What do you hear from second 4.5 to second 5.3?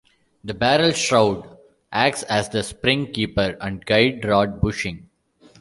bushing.